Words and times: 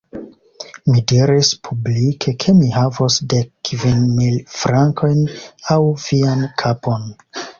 Mi 0.91 1.01
diris 1.09 1.49
publike, 1.67 2.33
ke 2.43 2.55
mi 2.61 2.69
havos 2.77 3.19
dek 3.35 3.51
kvin 3.71 4.01
mil 4.21 4.39
frankojn 4.61 5.21
aŭ 5.77 5.81
vian 6.07 6.43
kapon. 6.63 7.07